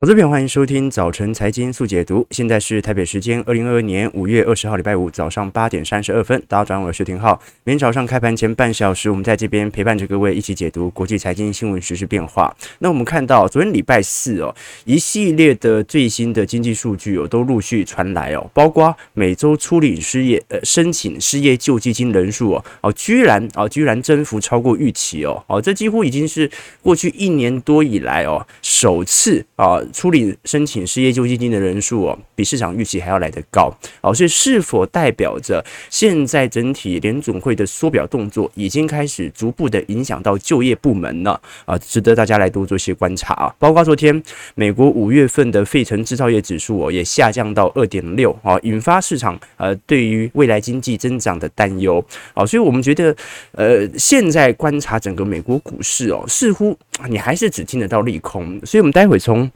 [0.00, 2.24] 好，这边欢迎收听早晨财经速解读。
[2.30, 7.32] 现在是台北时间二零二二年五月二十号礼拜五早上八点三十二分，大家好，我是廷浩。
[7.64, 12.56] 明天早上开盘前半小时，我们在这边陪伴着各位一起解读国际财经新闻、时事变化。
[12.78, 26.48] 那我们看到昨天礼拜四哦，一系列的最新的经济数据哦都陆续传来哦，包括每周初领失业呃申请失业救济金人数哦哦居然哦居然增幅超过预期哦哦，这几乎已经是
[26.84, 29.80] 过去一年多以来哦首次啊。
[29.92, 41.38] 处理申请失业救济金的人数哦，比市场预期还要来得高哦，所以是否代表着现在整体联总会的缩表动作已经开始逐步的影响到就业部门呢？
[41.64, 43.54] 啊，值得大家来多做些观察啊。
[43.58, 44.22] 包括昨天
[44.54, 53.14] 美国五月份的费城制造业指数哦，也下降到二点六啊，引发市场呃对于未来经济增长的担忧啊，所以我们觉得
[53.52, 56.76] 呃现在观察整个美国股市哦，似乎
[57.08, 59.50] 你还是只听得到利空，所以我们待会从。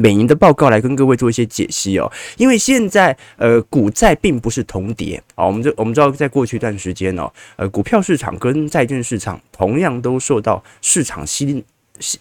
[0.00, 11.62] 美银的报告来跟各位做一些解析哦，因为现在呃股债并不是同跌啊，我们这我们知道在过去一段时间哦，呃股票市场跟债券市场同样都受到市场系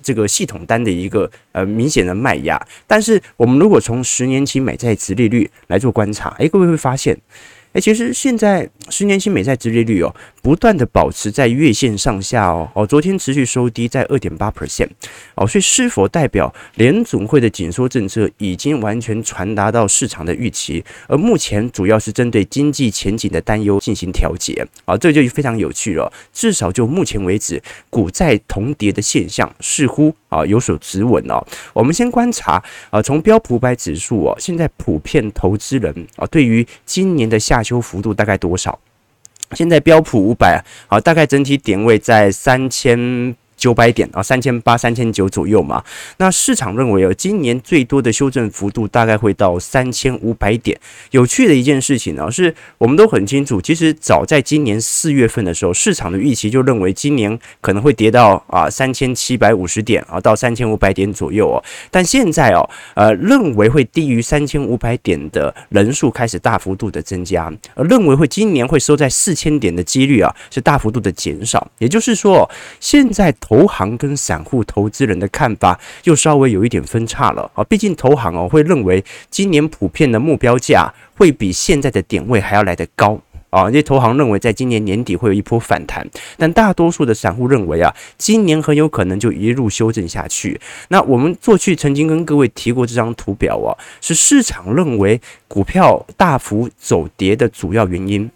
[0.04, 7.18] 这个系统单的一个呃明显的卖压，但是我们如果从十年期美债殖利率来做观察，诶，各位会发现。
[7.74, 14.90] 诶，其实现在十年期美债殖利率哦，不断的保持在月线上下哦，哦，昨天持续收低在二点八 percent
[15.36, 20.84] 哦，所以是否代表联总会的紧缩政策已经完全传达到市场的预期？
[21.08, 26.12] 而目前主要是针对经济前景的担忧进行调节啊，这就非常有趣了。
[26.34, 27.62] 至少就目前为止，
[27.92, 31.46] 股债同跌的现象似乎啊有所止稳哦。
[31.74, 38.80] 我们先观察啊，从标普五百指数哦，现在普遍投资人啊对于今年的下修幅度大概多少？
[39.54, 43.36] 现在标普五百啊，大概整体点位在三千。
[43.60, 45.84] 九百点啊，三千八、三千九左右嘛。
[46.18, 50.80] 那市场认为，哦，今年最多的修正幅度大概会到三千五百点。
[51.12, 61.62] 有趣的一件事情呢，是我们都很清楚，其实早在今年四月份的时候，市场的预期就认为今年可能会跌到啊三千七百五十点啊到三千五百点左右哦。
[61.92, 71.70] 但现在哦，呃，认为会低于三千五百点的人数开始大幅度的增加，而认为会今年会收在四千点的几率啊是大幅度的减少。
[71.80, 73.36] 也就是说，现在。
[73.50, 86.08] 投行跟散户投资人的看法又稍微有一点分叉了啊，毕竟投行哦会认为今年普遍的目标价会比现在的点位还要来得高啊，因为投行认为在今年年底会有一波反弹，
[86.38, 90.62] 但大多数的散户认为啊，今年很有可能就一路修正下去。
[90.90, 98.30] 那我们过去曾经跟各位提过这张图表啊，是市场认为股票大幅走跌的主要原因。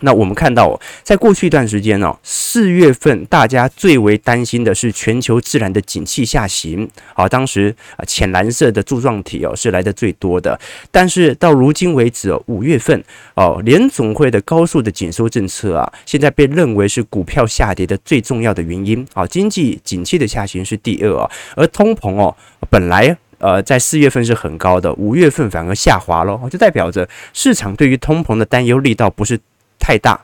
[0.00, 10.58] 那我们看到，在过去一段时间呢，四月份大家最为担心的是全球自然的景气下行，啊，当时啊浅蓝色的柱状体哦是来的最多的，
[10.90, 13.02] 但是到如今为止，五月份
[13.34, 19.04] 哦联总会的高速的紧缩政策啊，现在被认为是股票下跌的最重要的原因。
[19.14, 22.36] 啊，经济景气的下行是第二啊，而通膨哦
[22.70, 29.40] 本来呃在四月份是很高的，五月份反而下滑了，就代表着市场对于通膨的担忧力道不是。
[29.78, 30.20] 太大，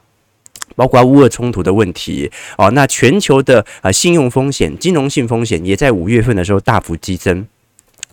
[0.77, 7.47] 包括乌俄冲突的问题哦，那全球的呃信用风险、金融性风险也在五月份的时候大幅激增。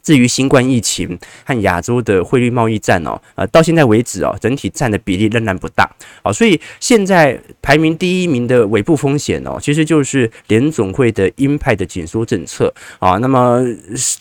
[0.04, 5.90] 至于新冠疫情和亚洲的汇率贸易战哦，呃，到现在为止哦，整体占的比例仍然不大
[6.24, 13.18] 哦，所以现在排名第一名的尾部风险哦，其实就是联总会的鹰派的紧缩政策啊。
[13.18, 13.64] 那么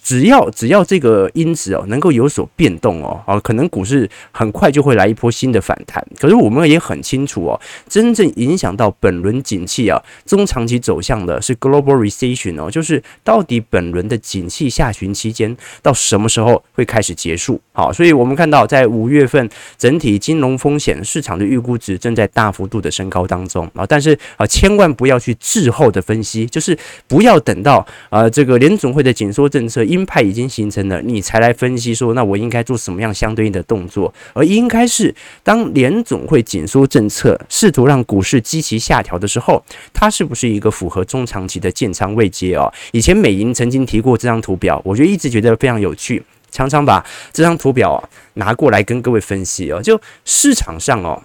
[0.02, 6.04] 只要只要这个因子哦能够有所变动哦，啊，可能股市很快就会来一波新的反弹。
[6.18, 15.56] 可是我们也很清楚哦，真正影响到本轮景气啊中长期走向的是 global recession 哦，就是到底本轮的景气下旬期间。
[15.82, 17.60] 到什么时候会开始结束？
[17.72, 19.48] 好，所以我们看到，在五月份
[19.78, 23.86] 整体金融风险市场的预估值正在大幅度的升高当中啊。
[23.86, 26.76] 但是啊，千万不要去滞后的分析，就是
[27.06, 34.12] 不要等到啊这个联总会的紧缩政策鹰派已经形成了，你才来分析说，那我应该做什么样相对应的动作？
[34.34, 39.62] 而应该是当联总会紧缩政策试图让股市积极下调的时候，
[39.92, 42.72] 它是不是一个符合中长期的建仓位阶哦？
[42.92, 45.56] 以前美银曾经提过这张图表，我就一直觉得。
[45.60, 46.20] 非常有趣，
[46.50, 49.80] 常常把这张图表啊拿过来跟各位分析哦。
[49.80, 51.22] 就市场上哦，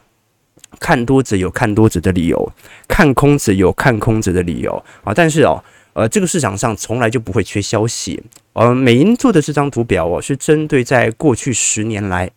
[0.79, 2.51] 看多者有看多者的理由，
[2.87, 5.13] 看空者有看空者的理由啊。
[5.15, 8.21] 但是哦，呃，这个市场上从来就不会缺消息。
[8.53, 12.29] 呃，美银做的这张图表哦，是针对在过去十年来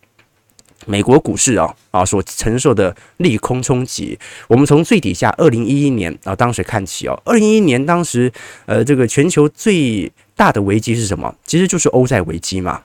[0.85, 4.17] 美国股市啊啊所承受的利空冲击，
[4.47, 8.31] 我们从最底下二零一一年啊当时看起哦，二零一一年当时
[8.65, 11.35] 呃这个全球最大的危机是什么？
[11.45, 12.81] 其实就是欧债危机嘛。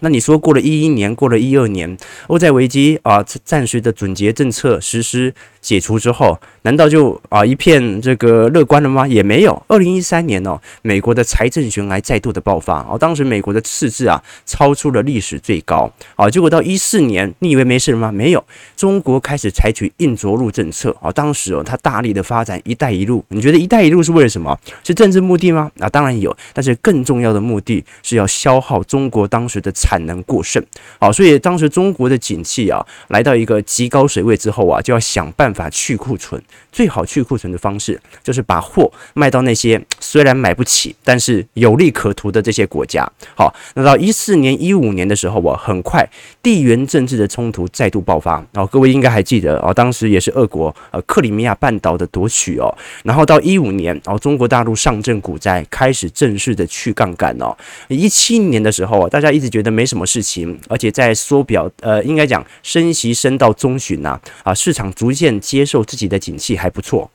[0.00, 1.98] 那你说过了一一年，过了一二年，
[2.28, 5.34] 欧债危机啊，暂时的准结政策实施
[5.68, 9.06] 解除之后，难道就啊一片这个乐观了吗？
[9.06, 9.62] 也没有。
[9.68, 18.10] 二零一三年哦，美国的财政悬崖再度的爆发哦，当时美国的赤字啊超出了历史最高啊，结果到一四年，你以为没事了吗？
[18.10, 18.42] 没有，
[18.78, 24.58] 中国开始采取硬着陆政策啊，当时哦，他大力的发展“一带一路”，你觉得“一带一路”是为了什么？
[24.82, 25.70] 是政治目的吗？
[25.80, 30.64] 啊，当然有，但是更重要的目的是要消耗中国当时的产能过剩，
[30.98, 36.40] 好，所以当时中国的景气啊，来到一个极高水位之后啊，就要想办法把去库存。
[36.70, 43.06] 最好去库存的方式，就是把货卖到那些虽然买不起，但是有利可图的这些国家。
[43.34, 46.06] 好，那到一四年、一五年的时候啊，很快
[46.42, 48.44] 地缘政治的冲突再度爆发。
[48.54, 52.72] 哦，各位应该还记得哦，当时也是俄国呃克里米亚半岛的夺取哦。
[53.04, 57.56] 然后到一五年，哦，中国大陆上证股灾开始正式的去杠杆哦。
[57.88, 60.08] 一七年的时候啊，大家一直觉得没什么。
[60.08, 67.10] 事情，而且在缩表，呃，应该讲升息升到中旬呐，啊，市场逐渐接受自己的景气还不错。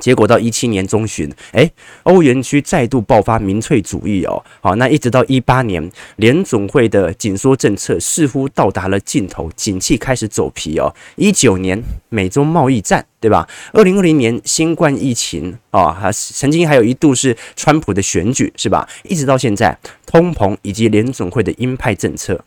[0.00, 1.70] 结果到一七年中旬，哎，
[2.04, 10.94] 欧元区再度爆发民粹主义哦，好，那一直到一八年，联总会的紧缩政策似乎到达了尽头，景气开始走皮哦。
[11.16, 11.78] 一九年
[12.12, 13.04] 美中贸易战。
[13.22, 13.48] 对吧？
[13.72, 18.88] 二零二零年新冠疫情啊，还曾经还有一度是川普的选举，是吧？
[19.04, 22.44] 一直到现在，通膨以及联总会的鹰派政策，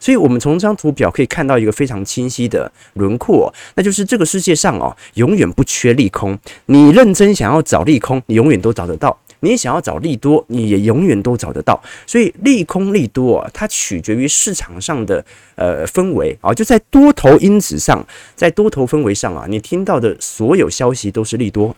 [0.00, 6.36] 所以我们从这张图表可以看到一个非常清晰的轮廓，那就是这个世界上哦，永远不缺利空。
[6.66, 9.16] 你认真想要找利空，你永远都找得到。
[9.46, 11.80] 你想要找利多，你也永远都找得到。
[12.06, 18.04] 所以利空利多啊，它取决于市场上的呃氛围啊，就在多头因子上，
[18.34, 21.74] 在多头氛围上啊，你听到的所有消息都是利多；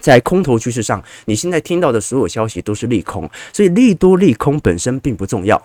[0.00, 3.30] 在空头趋势上，你现在听到的所有消息都是利空。
[3.52, 5.60] 所以利多利空本身并不重要。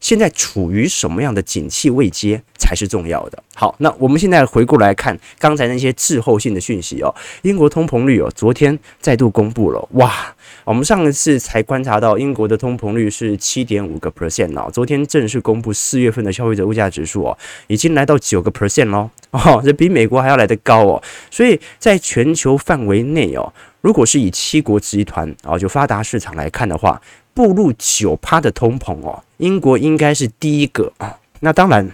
[0.00, 3.42] 现在处于什么样的景气位阶才是重要的。
[3.54, 7.12] 好，那我们现在回过来看刚才那些滞后性的讯息哦。
[7.42, 10.34] 英国通膨率哦，昨天再度公布了，哇，
[10.64, 17.36] 我们上一次才观察到英国的通膨率是七点五个 percent 哦，昨天正式公布四月份的消费者物价指数哦，
[17.66, 21.02] 已经来到九个 percent 喽，哦，这比美国还要来得高哦。
[21.30, 27.00] 所以在全球范围内哦，如果是以七国集团啊，就发达市场来看的话。
[27.38, 31.16] 步入九趴的通膨哦，英国应该是第一个啊。
[31.38, 31.88] 那当然，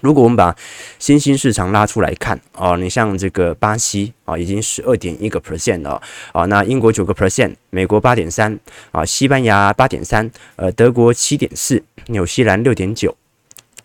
[0.00, 0.56] 如果我们把
[0.98, 6.00] 新兴市场拉出来看哦，你像这个巴西啊，已经十二点一个 percent 了
[6.32, 6.46] 啊。
[6.46, 8.58] 那英国九个 percent，美国八点三
[8.92, 13.14] 啊，西班牙八点三，呃，德国七点四，纽西兰六点九，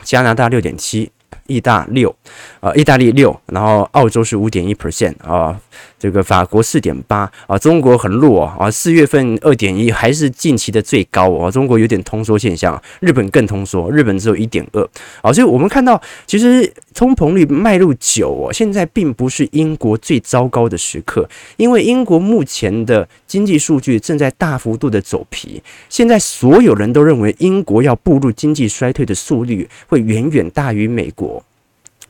[0.03, 1.11] 加拿大六点七。
[1.47, 2.13] 意大六，
[2.59, 5.59] 呃，意大利六，然后澳洲是五点一 percent 啊，
[5.97, 14.87] 这个法国四点八啊，中国很弱啊，四月份二点一还是近期的最高哦，中国有点通缩现象，日本更通缩，日本只有一点二，
[15.21, 31.36] 啊，所以我们看到其实通膨率迈入九哦，现在并不是英国最糟糕的时刻，因为英国目前的经济数据正在大幅度的走皮，现在所有人都认为英国要步入经济衰退的速率会远远大于美国。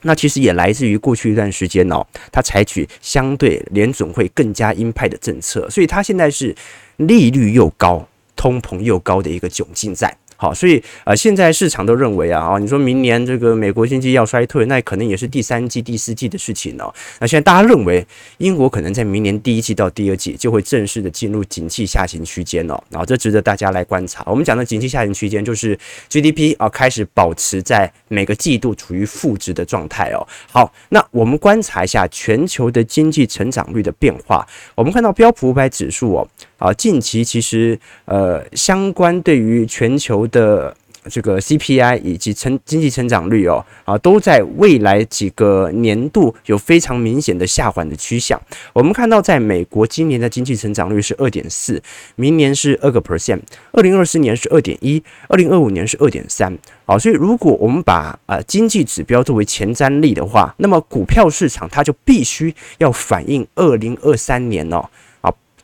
[0.08, 2.02] 那其实也来自于过去一段时间哦，
[2.32, 6.56] 它采取相对联总会更加鹰派的政策，所以它现在是
[6.96, 8.08] 利率又高、
[8.38, 10.18] 通膨又高的一个窘境在。
[10.38, 16.94] 好，所以呃，现在市场都认为啊，啊，你说明年这个美国经济要衰退，那可能也是第三季、第四季的事情哦。
[17.20, 18.06] 那现在大家认为，
[18.38, 22.80] 英国可能在明年第一季到第二季就会正式的进入景气下行区间哦。
[22.92, 24.24] 然后这值得大家来观察。
[24.28, 25.76] 我们讲的景气下行区间，就是
[26.08, 30.28] GDP 啊开始保持在每个季度处于负值的状态哦。
[30.52, 34.48] 好，那我们观察一下全球的经济成长率的变化。
[34.76, 36.28] 我们看到标普五百指数哦。
[36.58, 40.76] 啊，近期其实呃，相关对于全球的
[41.10, 48.42] 这个 CPI 以及成经济成长率哦，啊，都在未来几个年度有非常明显的下缓的趋向。
[48.74, 51.82] 我们看到，在美国今年的经济成长率是二点四，
[52.16, 53.40] 明年是二个 percent，
[53.72, 56.58] 二零二四年是二点一，二零二五年是二点三。
[56.86, 64.84] 好，所以如果我们把呃经济指标作为前瞻力的话，那么股票市场它就必须要反映二零二三年哦。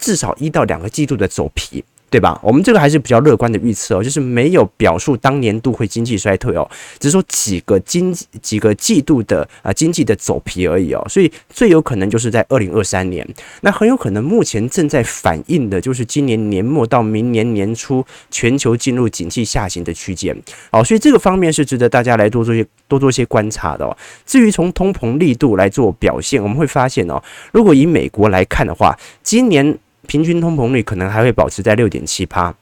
[0.03, 2.37] 至少一到两个季度的走皮，对吧？
[2.43, 6.69] 我们这个还是比较乐观的预测哦，就是没有表述当年度会经济衰退哦，
[6.99, 13.27] 只是说几个经几个季度的啊经济的走皮而已哦，所以最有可能就是在二零二三年，
[13.61, 20.37] 那很有可能目前正在反映的就是今年年末到明年年初全球进入景气下行的区间
[20.69, 23.97] 哦，所以这个方面是值得大家来多做些多做些观察的哦。
[24.25, 27.19] 至于从通膨力度来做表现，我们会发现哦，
[27.51, 29.79] 如果以美国来看的话，今年。
[30.07, 32.53] 平均通膨率可能还会保持在六点七趴，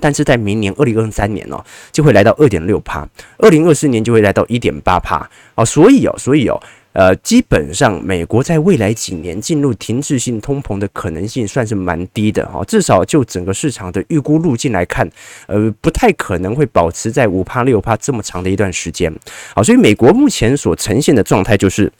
[0.00, 3.08] 但是在明年二零二三年哦，就会来到二点六趴，
[3.38, 6.60] 二零二四年就会来到一点八趴哦，所以哦，所以哦，
[6.92, 15.08] 呃，基本上美国在未来几年进入停滞性通膨的可能性算是蛮低的哈，至少就整个市场的预估路径来看，
[15.46, 19.12] 呃，不太可能会保持在五趴六趴这么长的一段时间，
[19.54, 21.92] 好，所以美国目前所呈现的状态就是。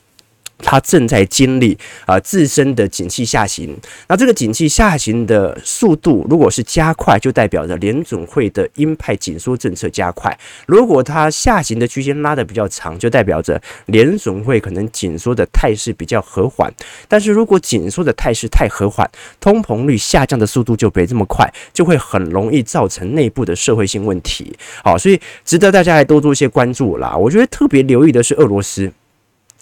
[0.58, 3.76] 它正在经历啊自身的景气下行，
[4.08, 10.32] 那这个景气下行的速度如果是加快，就代表着联准会的鹰派紧缩政策加快；
[10.66, 16.72] 如果它下行的区间拉得比较长，就代表着联准会可能紧缩的态势比较和缓。
[17.06, 19.08] 但是如果紧缩的态势太和缓，
[19.38, 24.56] 通膨率下降的速度就没这么快，就会很容易造成内部的社会性问题。
[24.82, 27.14] 好，所以值得大家来多做一些关注啦。
[27.16, 28.90] 我觉得特别留意的是俄罗斯。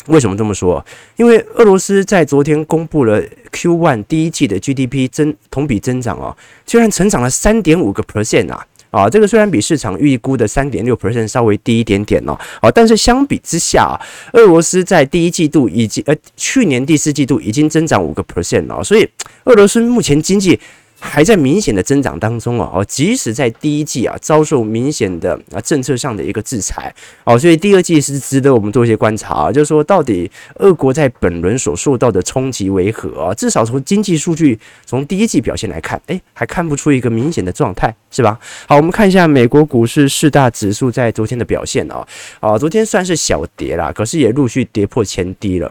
[0.06, 0.84] 为什么这么说？
[1.16, 8.66] 因为俄罗斯在昨天公布了 Q1 第一季的 GDP 增同比增长哦，居然成长了三点五个 percent 啊！
[8.90, 14.00] 啊，这个虽然比市场预估的三点六 percent 稍微低一点点哦，啊，但是相比之下啊，
[14.34, 19.08] 俄罗斯在第一季度以及呃去年第四季度已经增长五个 percent 了，所以
[19.44, 20.60] 俄罗斯目前经济。
[21.06, 26.92] 还在明显的增长当中哦，哦，即使在第一季啊遭受明显的啊政策上的一个制裁
[27.24, 33.34] 哦，所以第二季是值得我们做一些观察啊，就是说到底俄国在本轮所受到的冲击为何啊？
[33.34, 38.36] 至少从经济数据，从第一季表现来看，诶，还看不出一个明显的状态，是吧？
[38.66, 42.04] 好，我们看一下美国股市四大指数在昨天的表现哦，
[42.40, 45.70] 啊，昨天算是小跌啦，可是也陆续跌破前低了。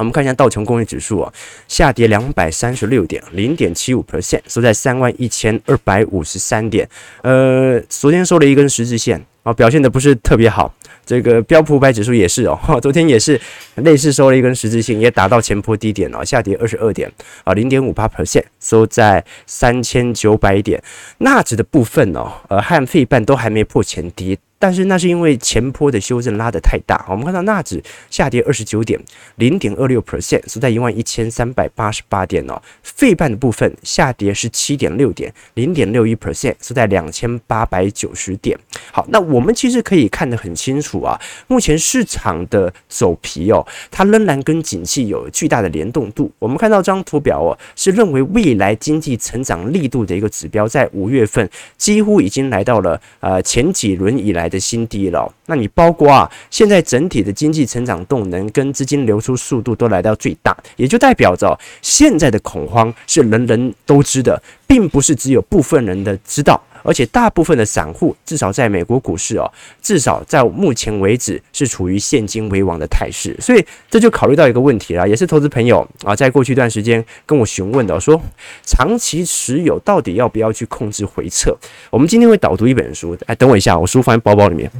[0.00, 1.32] 我们看一下道琼工业指数啊，
[1.68, 6.88] 下跌两百三十六点，零点七五 percent，收在三万一千二百五十三点。
[7.22, 10.74] 呃，昨天收了一根十字线啊，表现的不是特别好。
[11.10, 13.40] 这个标普五百指数也是哦， 昨天也是
[13.74, 17.10] 类似收了一根十字星，也达到前波低点了，下跌二十二点
[17.42, 20.80] 啊，零点五八 percent，收在三千九百点。
[21.18, 24.38] 纳指的部分哦，呃，和费半都还没破前低。
[24.62, 29.00] 但是那是因为前波的修正拉得太大，我们看到纳指下跌二十九点，
[29.36, 32.60] 零点二六 percent，收在一万一千三百八十八点哦。
[32.82, 38.54] 费半的部分下跌十七点六点，零点六一 percent，收在两千八百九十点。
[38.92, 46.30] 好，那我们其实可以看得很清楚啊，目前市场的走皮哦，它仍然跟景气有巨大的联动度。
[46.38, 69.50] 我们看到这张图表哦，是认为未来经济成长力度的一个指标，在五月份几乎已经来到了呃前几轮以来的新低了，那你包括啊，现在整体的经济成长动能跟资金流出速度都来到最大，也就代表着现在的恐慌是人人都知的，并不是只有部分人的知道，而且大部分的散户至少在美国股市哦，
[69.82, 78.20] 至少在目前为止是处于现金为王的态势，所以这就考虑到一个问题了，也是投资朋友啊，在过去一段时间跟我询问的，说
[78.64, 81.56] 长期持有到底要不要去控制回撤？
[81.90, 84.70] 我们今天会导读一本书，哎，等我一下，我书放在包包里面。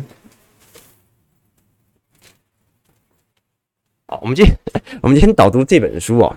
[4.07, 4.55] 好，我们今天
[5.03, 6.37] 我们今天导读这本书哦，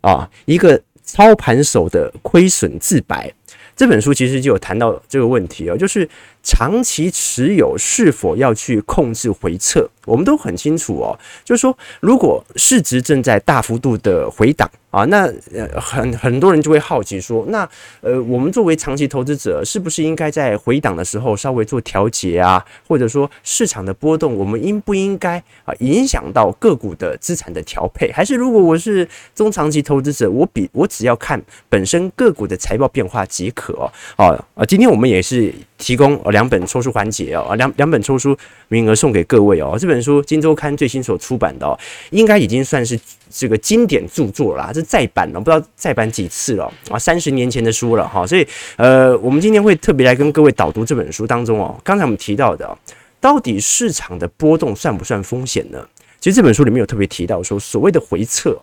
[0.00, 3.32] 啊，一个操盘手的亏损自白。
[3.74, 6.08] 这本书其实就有谈到这个问题哦，就是
[6.42, 14.70] 长期持有是否要去控制回撤，我们都很清楚哦，就是说如果市值正在大幅度的回档。
[14.92, 17.66] 啊，那呃很很多人就会好奇说，那
[18.02, 22.62] 呃我们作为长期投资者，是不是应该在回档的时候稍微做调节啊？
[22.86, 28.12] 或者说市场的波动，我们应不应该啊影响到个股的资产的调配？
[28.12, 33.90] 还是如果我是中长期投资者，我比我只要看本身个股的财报变化即可。
[34.16, 39.76] 啊啊，今天我们也是提供两本抽书环节哦，两两本抽书名额送给各位哦。
[39.76, 41.76] 这本书《金周刊》最新所出版的哦，
[42.10, 42.96] 应该已经算是
[43.28, 44.72] 这个经典著作了啦。
[44.86, 46.96] 再版了，不知道再版几次了啊！
[46.96, 48.46] 三十年前的书了哈，所以
[48.76, 52.78] 呃，我们今天会特别来跟各位导读这本书当中哦，刚才我们提到的，
[53.20, 55.84] 到底市场的波动算不算风险呢？
[56.20, 58.56] 其实这本书里面有特别提到说，所谓的回撤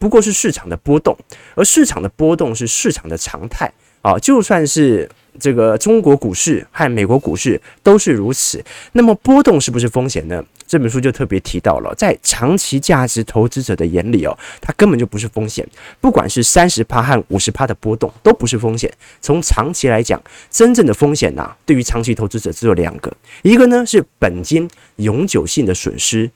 [0.00, 1.16] 不过是市场的波动，
[1.54, 5.08] 而市场的波动是市场的常态啊，就算是。
[5.38, 8.64] 这个中国股市和美国股市都是如此。
[8.92, 10.44] 那么波动是不是风险呢？
[10.66, 15.66] 这本书就特别提到了，在长期价值投资者的眼里哦，它根本就不是风险。
[16.00, 18.90] 不管是三十趴和五十趴的波动，都不是风险。
[19.20, 26.30] 从长期来讲，真正的风险呐、啊，对于长期投资者只有两个，一个呢是本金永久性的损失，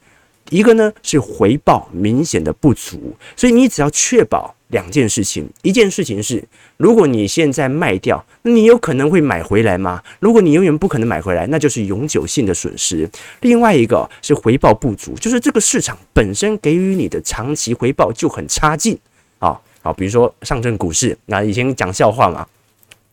[0.51, 3.15] 一个呢是回报明显的不足。
[3.37, 4.55] 所以你只要确保。
[4.69, 10.03] 两件事情，一件事情是，如果你现在卖掉，那你有可能会买回来吗？
[10.21, 13.09] 如果你永远不可能买回来，那就是永久性的损失。
[13.41, 18.99] 另外一个是回报不足，就是这个市场本身给予你的长期回报就很差劲
[19.39, 22.47] 啊好，比如说上证股市，那以前讲笑话嘛。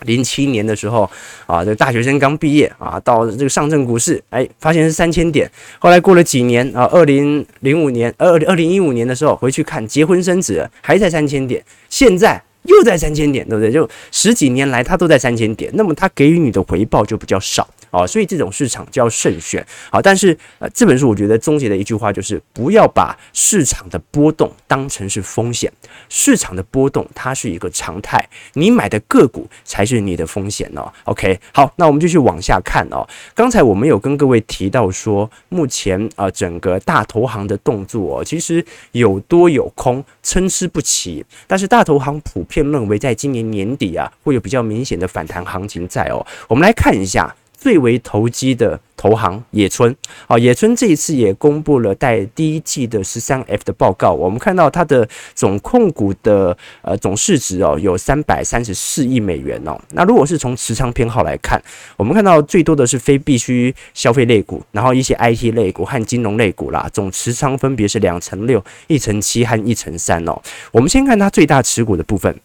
[0.02, 1.10] 零七年的时候
[1.46, 5.50] 啊，这个大学生刚毕业啊，到这个上证股市，哎，发现是三千点。
[5.80, 13.72] 后来过了几年啊，二零零五年，二二零一五年的时候回去看，结婚生子还在三千点，现在又在三千点，对不对？
[13.72, 17.68] 就十几年来它都在三千点，那么它给予你的回报就比较少。
[17.96, 19.66] 哦，所以这种市场就要慎选。
[19.90, 25.72] 好，但是呃，这本书我觉得终结的一句话就是，不要把市场的波动当成是风险，
[26.10, 30.92] 市场的波动它是一个常态，你买的个股才是你的风险哦。
[31.06, 33.08] OK，好，那我们继续往下看哦。
[33.34, 41.26] 刚才我们有跟各位提到说，目前啊、整个大投行的动作哦，其实有多有空，参差不齐。
[41.48, 46.26] 但是大投行普遍认为，在今年年底啊，会有比较明显的反弹行情在哦。
[46.50, 47.34] 我们来看一下。
[47.58, 49.96] 最为投机的投行野村，
[50.28, 54.12] 啊，野村这一次也公布了在第一季的十三 F 的报告。
[54.12, 59.80] 我们看到它的总控股的呃总市值哦，有三百三十四亿美元哦。
[59.92, 61.62] 那如果是从持仓偏好来看，
[61.98, 70.42] 我们看到最多的是非必需消费类股，然后一些 IT 类股和金融类股啦，总持仓分别是两成六、一成七和一成三哦。
[70.72, 72.36] 我们先看它最大持股的部分。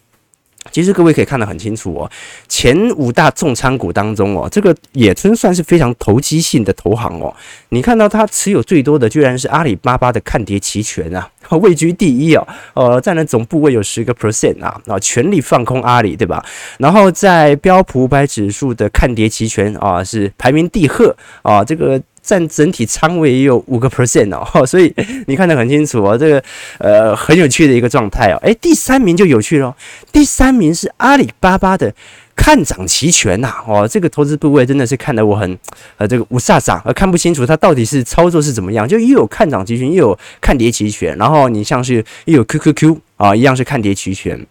[0.70, 2.10] 其实各位可以看得很清楚哦，
[2.48, 7.34] 前五大重仓股当中哦，这个野村算是非常投机性的投行哦。
[7.70, 11.28] 你看到它持有最多的居然是阿里巴巴的看跌期权啊，
[11.60, 16.44] 位居第一哦，呃，占了总部位有十个 percent 啊，啊，全力放空阿里，对吧？
[16.78, 22.00] 然后在标普五百指数的看跌期权啊，是排名第二啊，这个。
[22.30, 24.94] 占整体仓位也有五个 percent 哦， 所以
[25.26, 26.40] 你看得很清楚哦，这个
[26.78, 28.38] 呃很有趣的一个状态哦。
[28.42, 29.74] 诶，第三名就有趣了，
[30.12, 31.92] 第三名是阿里巴巴的
[32.36, 35.58] 看涨期权呐，哦，这个投资部位真的是看得我很
[35.96, 44.46] 呃这个五煞煞，呃看不清楚它到底是操作是怎么样，就又有看涨期权，又有看跌期权，然后你像是又有 QQQ 啊，一样是看跌期权。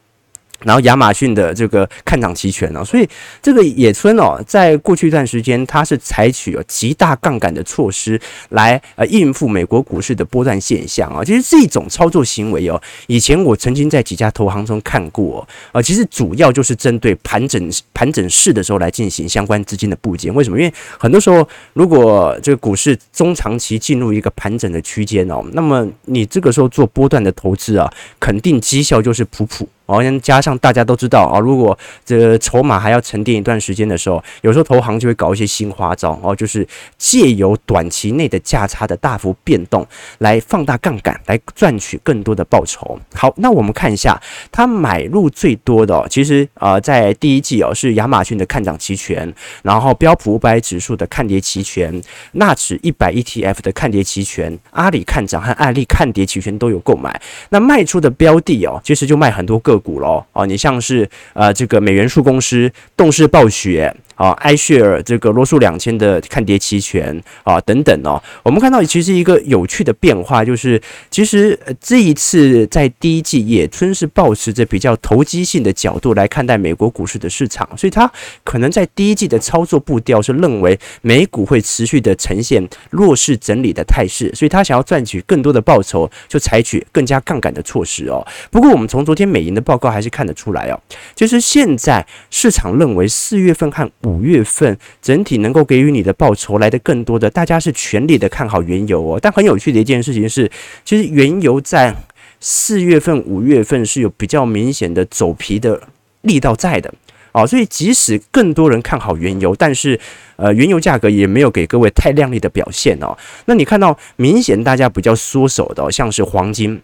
[0.64, 3.08] 然后亚马逊的这个看涨期权哦，所以
[3.42, 11.24] 这个野村哦，在过去一段时间，它是采取了极大杠杆的措施来呃应付美国股市的波段现象啊。
[11.24, 15.82] 其实这种操作行为哦，以前我曾经在几家投行中看过啊。
[15.82, 20.30] 其实主要就是针对盘整盘整市的时候来进行相关资金的布局。
[20.32, 20.60] 为什么？
[20.60, 29.68] 因为很多时候，如果这个股市中长期进入一个盘整的区间哦，那么你这个时候做波段的投资啊，肯定绩效就是普普。
[29.90, 31.76] 哦，加上大家都知道啊，如果
[32.06, 39.84] 这筹码还要沉淀一段时间的时候，有时候投行就会搞一些新花招哦，就是借由短期内的价差的大幅变动
[40.20, 43.00] 来放大杠杆，来赚取更多的报酬。
[43.16, 44.22] 好，那我们看一下，
[44.52, 52.00] 他买入最多的，其实啊，在第一季哦，是亚马逊的看涨期权，然后标普五百指数的看跌期权，
[52.34, 57.20] 纳指一百 ETF 的看跌期权，阿里看涨和艾利看跌期权都有购买。
[57.50, 59.79] 那卖出的标的哦，其实就卖很多个。
[59.80, 63.96] 股喽，哦，你像是呃这个美元素公司、动视暴雪。
[64.20, 70.80] 啊，iShare 这个罗素两千的看跌期权啊，等等哦，我们看到其实一个有趣的变化，就是
[71.10, 78.12] 其实这一次在第一季，野村是抱持着比较投机性的角度来看待美国股市的市场，所以他
[78.44, 88.28] 可能在第一季的操作步调是认为美股会持续的呈现弱势整理的态势，所以他想要赚取更多的报酬，就采取更加杠杆的措施哦。
[88.52, 90.78] 不过我们从昨天美银的报告还是看得出来哦，
[91.16, 99.20] 就是现在市场认为四月份和五月份整体能够给予你的报酬来的更多的，大家是全力的看好原油哦。
[99.22, 100.50] 但很有趣的一件事情是，
[100.84, 101.96] 其实原油在
[102.40, 105.80] 四月份、五月份是有比较明显的走皮的
[106.22, 106.92] 力道在的
[107.32, 107.46] 哦。
[107.46, 110.00] 所以即使更多人看好原油，但是
[110.38, 113.16] 呃，原油价格也没有给各位太亮丽的表现哦。
[113.46, 116.82] 那你看到明显大家比较缩手的，像是黄金。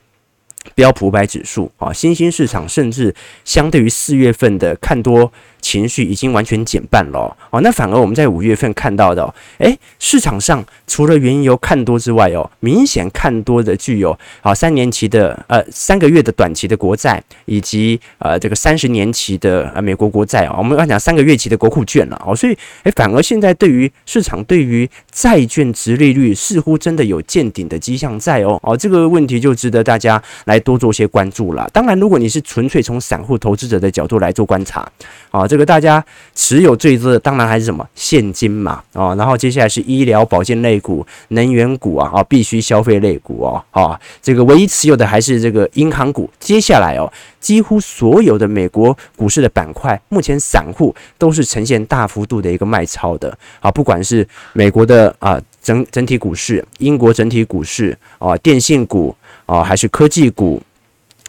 [0.74, 5.32] 标普五百指数啊，新兴市场甚至相对于四月份的看多
[5.66, 7.60] 情绪已经完全减半了哦。
[7.62, 20.54] 那反而我们在五月份看到的，诶、市场上除了原油看多之外哦，明显看多的具有啊三年期的呃三个月的短期的国债，以及呃这个三十年期的呃美国国债啊。
[20.60, 22.36] 我们要讲三个月期的国库券了哦。
[22.36, 31.68] 所以诶、反而现在对于市场对于债券殖利率似乎真的有见顶的迹象在哦哦，这个问题就值得大家来多做些关注了。
[31.74, 34.88] 当然，如果你是纯粹从散户投资者的角度来做观察，
[35.32, 46.30] 啊，这这个大家持有最多的当然还是什么现金嘛，啊，然后接下来是医疗保健类股、能源股啊，啊，必须消费类股哦，啊，这个唯一持有的还是这个银行股。
[46.42, 59.16] 接下来哦，几乎所有的美国股市的板块，目前散户都是呈现大幅度的一个卖超的，啊，不管是美国的啊整整体股市、英国整体股市啊、电信股
[59.46, 60.62] 啊，还是科技股。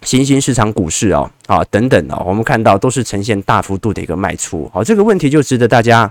[0.06, 6.10] 新兴市场股市哦，啊等等哦，我们看到都是呈现大幅度的一个卖出，好，这个问题就值得大家。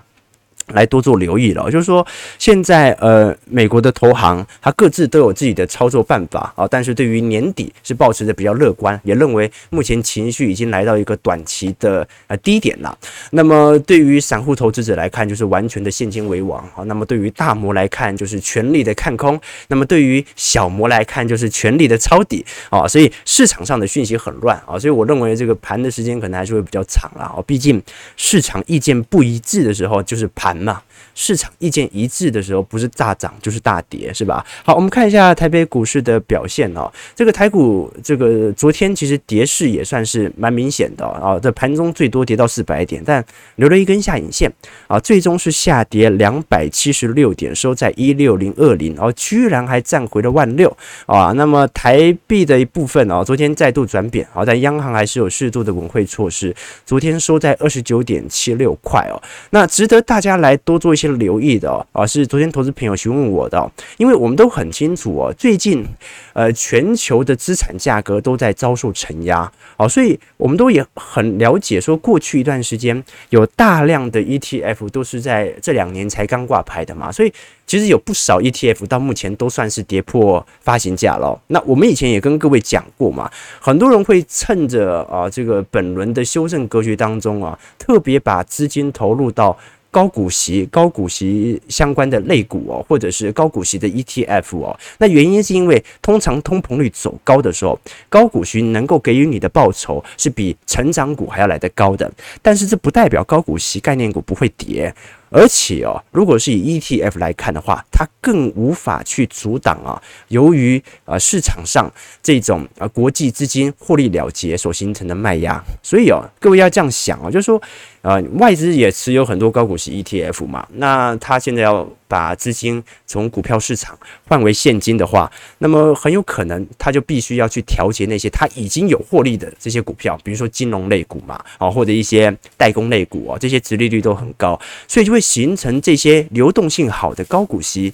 [0.73, 2.06] 来多做留意了，就是说，
[2.39, 12.97] 现在呃，美国的投行它各自都有自己的操作办法啊，但是对于年底是保持着比较乐观，也认为目前情绪已经来到一个短期的呃低点了。
[13.32, 22.88] 那么对于散户投资者来看，就是完全的现金为王啊；那么对于大摩来看，就是全力的看空；那么对于小摩来看，就是全力的抄底啊。
[22.88, 27.38] 所以市场上的讯息很乱啊，所以我认为这个盘的时间可能还是会比较长了啊。
[27.45, 27.80] 毕竟
[28.17, 30.55] 市场意见不一致的时候，就是盘。
[30.63, 30.82] 那
[31.15, 34.45] 市场意见一致的时候，不是大涨就是大跌，是吧？
[34.63, 36.88] 好，我们看一下台北股市的表现哦。
[37.15, 41.39] 这个台股，这个昨天其实跌势也算是蛮明显的啊。
[41.41, 43.25] 这盘中最多跌到四百点，但
[43.56, 44.51] 留了一根下影线
[44.88, 50.69] 啊，最终是下跌两百七十六点，收在一六零二零，哦，居然还站回了万六
[51.08, 51.32] 啊。
[51.32, 59.19] 那么台币的一部分哦，昨天再度转贬啊，但央行还是有适度的稳汇措施，昨天收在二十九点七六块哦。
[59.49, 60.36] 那值得大家。
[60.36, 65.86] 来多做一些留意的，啊，是昨天投资朋友询问我的，因为我们都很清楚哦，最近
[66.34, 77.32] 呃全球的资产价格都在遭受承压，哦，所以我们都也很了解，说过去一段时间有大量的 ETF 都是在这两年才刚挂牌的嘛，所以
[77.65, 81.39] 其实有不少 ETF 到目前都算是跌破发行价了。
[81.48, 89.58] 那我们以前也跟各位讲过嘛，很多人会趁着啊这个本轮的修正格局当中啊，特别把资金投入到。
[89.95, 97.79] 高股息、高股息相关的类股哦，或者是高股息的 ETF 哦，那原因是因为通常通膨率走高的时候，
[98.10, 104.93] 高股息能够给予你的报酬是比成长股还要来得高的，但是这不代表高股息概念股不会跌。
[105.36, 110.02] 而且哦，如果是以 ETF 来看的话，它更无法去阻挡啊。
[110.30, 111.91] 由于啊市场上
[112.24, 117.62] 这种啊国际资金获利了结所形成的卖压，所以哦，各位要这样想哦，就是说，
[118.02, 123.98] 呃，外资也持有很多高股息 ETF 嘛，那他现在要把资金从股票市场
[124.30, 137.93] 换为现金的话，那么很有可能他就必须要去调节那些他已经有获利的这些股票，比如说金融类股嘛，啊或者一些代工类股哦，这些殖利率都很高，所以就会形成这些流动性好的高股息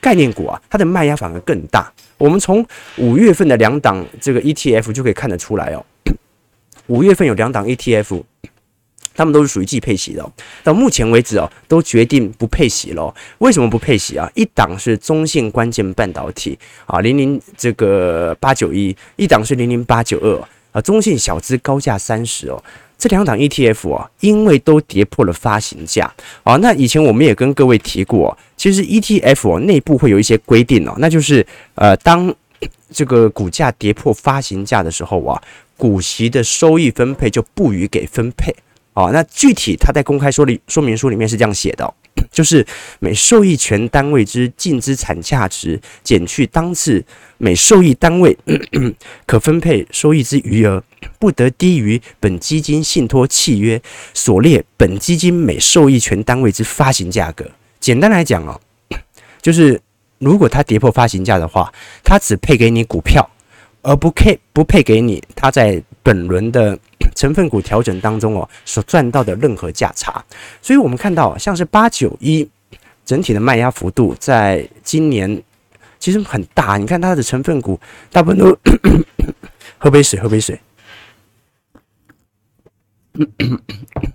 [0.00, 1.92] 概念股啊，它的卖压反而更大。
[2.18, 5.84] 我们从五月份的两档这个 ETF 就可以看得出来哦，
[6.88, 8.22] 五月份有两档 ETF。
[9.16, 10.32] 他们都是属于季配息的，
[10.64, 13.14] 到目前为止哦，都决定不配息了。
[13.38, 14.28] 为什么不配息啊？
[14.34, 22.60] 一档是中性关键半导体啊，零零这个八九一，一档是零零八九二啊，中性小资高价三十哦。
[23.04, 26.10] 这两档 ETF 啊，因为都跌破了发行价
[26.42, 32.34] 啊，那以前我们也跟各位提过，其实 ETF 内部会有一些规定哦，那就是呃，当
[32.90, 35.38] 这个股价跌破发行价的时候啊，
[35.76, 38.50] 股息的收益分配就不予给分配。
[38.94, 41.94] 哦，那具体他在公开说的说明书里面是这样写的，
[42.30, 42.64] 就是
[43.00, 47.04] 每受益权单位之净资产价值减去当次
[47.38, 48.36] 每受益单位
[49.26, 50.80] 可分配收益之余额，
[51.18, 53.82] 不得低于本基金信托契约
[54.14, 57.44] 所列本基金每受益权单位之发行价格。
[57.80, 58.60] 简单来讲哦，
[59.42, 59.80] 就是
[60.18, 61.72] 如果它跌破发行价的话，
[62.04, 63.28] 它只配给你股票，
[63.82, 66.78] 而不配不配给你它在本轮的。
[67.14, 70.22] 成分股调整当中哦，所赚到的任何价差，
[70.60, 72.48] 所以我们看到像是八九一
[73.04, 75.42] 整体的卖压幅度，在今年
[75.98, 76.76] 其实很大。
[76.76, 77.78] 你看它的成分股
[78.10, 78.56] 大部分都
[79.78, 80.58] 喝杯水，喝杯水。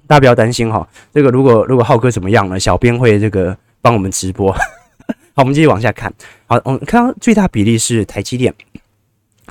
[0.05, 4.51] 大家不要担心哈，这个如果如果浩哥怎么样了，小编会这个帮我们直播。
[5.33, 6.13] 好，我们继续往下看。
[6.47, 8.53] 好，我们看到最大比例是台积电。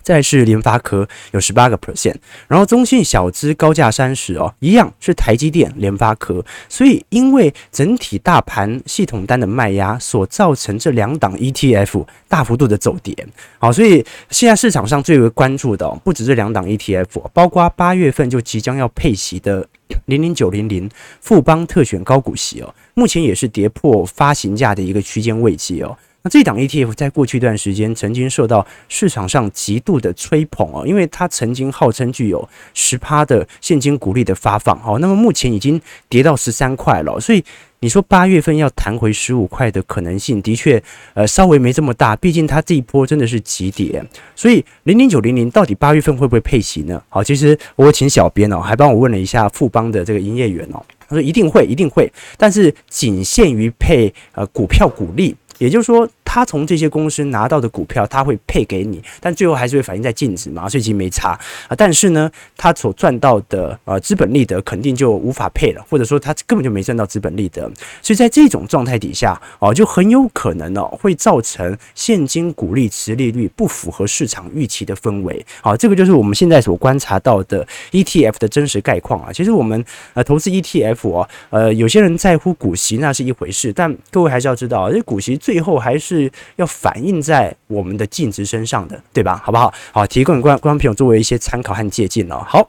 [0.03, 13.15] 再是联发科有十八个 percent，然后中信小资高价三十哦，一样是台积电、联发科，所以因为整体大盘系统单的卖压所造成这两档 ETF 大幅度的走跌，
[13.59, 19.67] 好，所以现在市场上最为关注的不止这两档 ETF，包括八月份就即将要配息的
[20.07, 20.89] 零零九零零
[21.21, 25.97] 富邦特选高股息哦，目前也是跌破发行价的一个区间位阶哦。
[26.23, 37.45] 那这档 ETF 在过去一段时间曾经受到市场上极度的吹捧哦，因为它曾经号称具有十趴的现金股利的发放哦，那么目前已经跌到十三块了，所以
[37.79, 40.83] 你说八月份要弹回十五块的可能性的确
[41.15, 44.05] 呃稍微没这么大，毕竟它这一波真的是急跌，
[44.35, 47.01] 所以零零九零零到底八月份会不会配息呢？
[47.09, 55.37] 好，其实我请小编哦还帮我问了一下富邦的这个营业员哦，他说一定会一定会，但是仅限于配呃股票股利。
[55.59, 61.31] 也就是说，他从这些公司拿到的股票，他会配给你，但最后还是会反映在净值嘛，所以其实没差
[61.67, 61.75] 啊。
[61.75, 67.63] 但是呢，他所赚到的呃资本利得肯定就无法配了，或者说他根本就没赚到资本利得。
[68.03, 75.43] 所以在这种状态底下哦，就很有可能哦会造成现金股利持利率不符合市场预期的氛围。
[75.63, 79.33] 好，这个就是我们现在所观察到的 ETF 的真实概况啊。
[79.33, 85.39] 其实我们呃投资 ETF 哦，呃有些人在乎股息那是一回事，但各位还是要知道，这股息。
[85.39, 89.41] 最后还是是要反映在我们的净值身上的，对吧？
[89.45, 89.73] 好不好？
[89.93, 92.43] 好，提供观观众朋友作为一些参考和借鉴哦。
[92.47, 92.69] 好，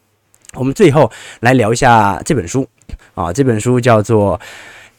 [0.54, 2.66] 我们最后来聊一下这本书
[3.14, 4.38] 啊，这本书叫做《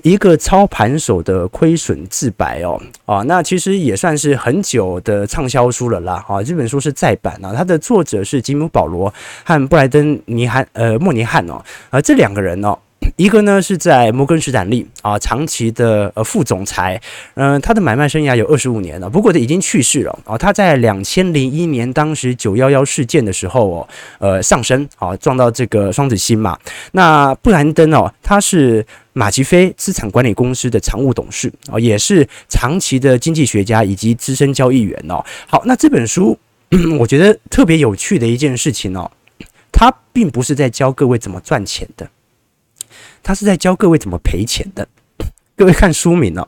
[0.01, 2.81] 一个操盘手的亏损自白》哦。
[3.05, 6.23] 啊，那其实也算是很久的畅销书了啦。
[6.27, 12.77] 啊，这本书是再版啊，它的作者是吉姆·保罗和布莱登尼汉呃莫尼汉哦，而这两个人哦。
[13.15, 17.01] 一个呢是在摩根士丹利啊，长期的呃副总裁，
[17.35, 20.37] 嗯、他的买卖生涯有二十五年了，不过他已经去世了啊。
[20.37, 23.87] 他在两千零一年当时九幺幺事件的时候哦，
[24.19, 26.57] 呃上升啊，撞到这个双子星嘛。
[26.91, 35.23] 那布兰登哦，他是马吉菲资产管理公司的常务董事啊，也是长期的经济学家以及资深交易员哦。
[35.47, 36.37] 好，那这本书
[36.99, 39.09] 我觉得特别有趣的一件事情哦，
[39.71, 42.07] 他并不是在教各位怎么赚钱的。
[43.29, 44.87] 他是在教各位怎么赔钱的。
[45.55, 46.47] 各位看书名哦，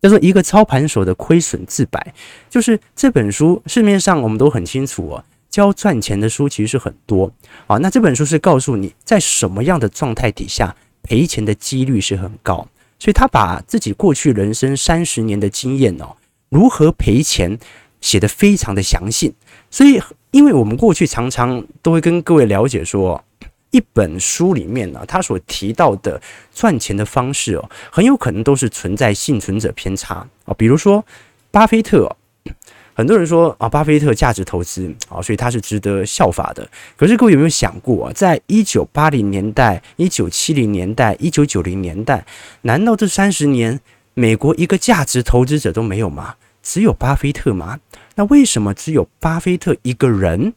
[0.00, 2.14] 叫做《一个操盘手的亏损自白》。
[2.48, 7.32] 就是这本书市面上我们都很清楚哦，教赚钱的书其实是很多
[7.66, 7.76] 啊。
[7.78, 12.68] 那这本书是告诉你在什么样的状态底下赔钱的几率是很高。
[13.00, 16.14] 所以他把自己过去人生三十年的经验哦，
[16.50, 17.58] 如何赔钱
[18.00, 19.34] 写得非常的详细。
[19.72, 23.24] 所以，因为我们过去常常都会跟各位了解说。
[23.72, 26.20] 一本书里面呢，他所提到的
[26.54, 30.54] 赚钱的方式哦，很有可能都是存在幸存者偏差啊。
[30.56, 31.04] 比如说，
[31.50, 32.16] 巴菲特，
[32.94, 36.68] 很多人说啊，巴菲特价值投资啊，所以他是值得效法的。
[36.96, 42.24] 可是各位有没有想过啊，在一九八零年代、一九七零年代、一九九零年代，
[42.62, 43.80] 难道这三十年
[44.14, 46.34] 美国一个价值投资者都没有吗？
[46.62, 47.80] 只有巴菲特吗？
[48.14, 50.52] 那为什么只有巴菲特一个人？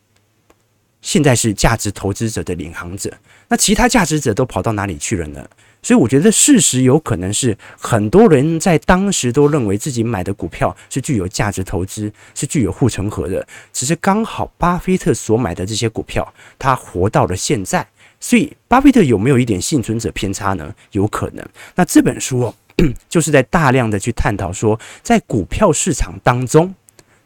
[1.06, 3.14] 现在是价值投资者的领航者，
[3.48, 5.48] 那其他价值者都跑到哪里去了呢？
[5.84, 17.88] 所以我觉得事实有可能是很多人在当时都认为自己买的股票是具有价值投资，是具有护城河的，只是刚好巴菲特所买的这些股票，他活到了现在。
[18.20, 20.74] 所以巴菲特有没有一点幸存者偏差呢？
[20.94, 21.48] 有可能。
[21.76, 22.52] 那这本书，
[23.08, 26.74] 就是在大量的去探讨说，在股票市场当中。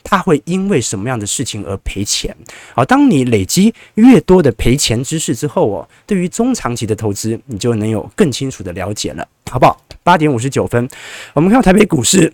[0.04, 2.36] 他会因为什么样的事情而赔钱？
[2.74, 9.82] 好，当你累积越多的赔钱知识之后哦，对于中长期的投资，你就能有更清楚的了解了，好不好？
[10.04, 10.90] 八点五十九分，
[11.34, 12.34] 我们看到台北股市，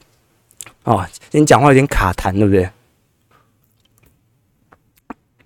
[0.84, 2.70] 哦，今天讲话有点卡痰，对不对？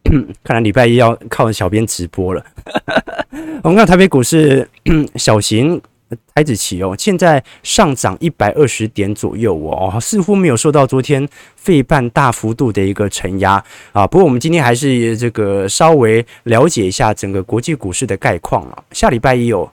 [0.44, 2.44] 看来礼拜一要靠小编直播了。
[3.64, 4.68] 我们看台北股市
[5.16, 5.80] 小型。
[6.34, 14.06] 台子期哦，现在上涨一百二十点左右哦，似乎没有受到昨天费半大幅度的一个承压啊。
[14.06, 18.84] 不过我们今天还是这个稍微了解一下整个国际股市的概况啊。
[18.92, 19.70] 下礼拜一有，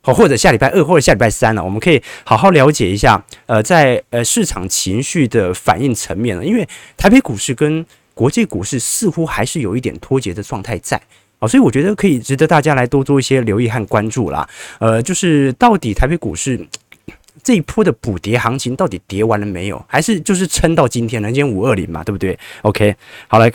[0.00, 3.22] 好，或者下礼拜二或者下礼拜三呢，我们可以好好了解一下。
[3.46, 7.84] 呃，在呃市场情绪的反应层面呢，因为台北股市跟
[8.14, 10.98] 国际股市似乎还是有一点脱节的状态在。
[11.46, 14.48] 所以我觉得可以值得大家来多做一些留意和关注啦。
[14.78, 16.66] 呃，就是到底台北股市
[17.42, 19.84] 这一波的补跌行情到底跌完了没有？
[19.86, 21.28] 还是就是撑到今天了？
[21.28, 22.96] 今天五二零嘛，对不对？OK，
[23.28, 23.52] 好，来，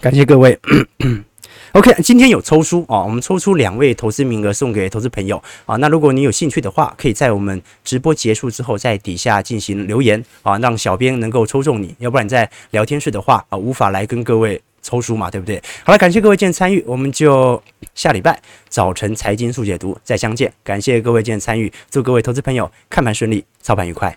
[0.00, 0.58] 感谢各位。
[1.72, 5.76] OK，今天有抽书啊，我们抽出两位投资名额送给投资朋友啊。
[5.76, 11.94] 那如果你有兴趣的话，可以在我们直播结束之后在底下进行留言啊，让小编能够抽中你。
[11.98, 15.62] 要不然在聊天室的话啊，无法来跟各位抽书嘛，对不对？
[15.84, 17.62] 好了，感谢各位今天参与，我们就
[17.94, 20.52] 下礼拜早晨财经速解读再相见。
[20.62, 24.16] 感谢各位今天参与，祝各位投资朋友看盘顺利，操盘愉快。